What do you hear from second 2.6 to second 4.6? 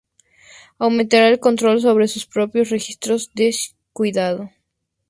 registros de cuidado.